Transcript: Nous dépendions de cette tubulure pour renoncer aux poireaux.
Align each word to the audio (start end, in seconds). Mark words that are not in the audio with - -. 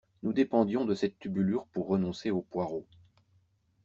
Nous 0.23 0.33
dépendions 0.33 0.83
de 0.83 0.95
cette 0.95 1.19
tubulure 1.19 1.65
pour 1.67 1.85
renoncer 1.87 2.31
aux 2.31 2.41
poireaux. 2.41 2.87